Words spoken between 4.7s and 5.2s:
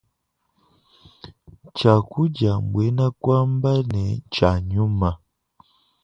nyuma.